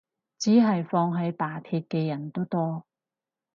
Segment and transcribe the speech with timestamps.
[0.39, 2.85] 只係放棄罷鐵嘅人都多